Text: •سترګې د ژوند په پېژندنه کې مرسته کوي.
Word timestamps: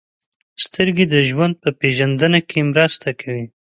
•سترګې 0.63 1.05
د 1.13 1.15
ژوند 1.29 1.53
په 1.63 1.69
پېژندنه 1.79 2.39
کې 2.49 2.59
مرسته 2.71 3.09
کوي. 3.21 3.45